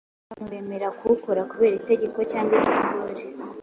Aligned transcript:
Abantu 0.29 0.47
bemera 0.53 0.87
kuwukora 0.97 1.41
kubera 1.51 1.75
itegeko 1.81 2.17
cyangwa 2.31 2.53
igitsure, 2.63 3.23